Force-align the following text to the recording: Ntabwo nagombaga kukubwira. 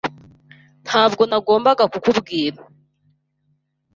Ntabwo 0.85 1.21
nagombaga 1.29 1.83
kukubwira. 1.93 2.59